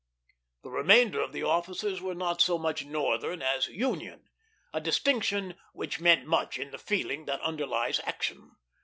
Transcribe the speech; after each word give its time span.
The 0.63 0.71
remainder 0.71 1.21
of 1.21 1.31
the 1.31 1.43
officers 1.43 2.01
were 2.01 2.15
not 2.15 2.41
so 2.41 2.57
much 2.57 2.83
Northern 2.85 3.43
as 3.43 3.67
Union, 3.67 4.29
a 4.73 4.81
distinction 4.81 5.59
which 5.73 5.99
meant 5.99 6.25
much 6.25 6.57
in 6.57 6.71
the 6.71 6.79
feeling 6.79 7.25
that 7.25 7.39
underlies 7.41 8.01
action. 8.03 8.55